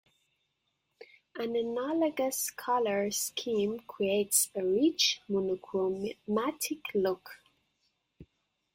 An 1.35 1.55
analogous 1.55 2.49
color 2.49 3.11
scheme 3.11 3.81
creates 3.81 4.49
a 4.55 4.63
rich, 4.65 5.21
monochromatic 5.29 6.79
look. 6.95 7.29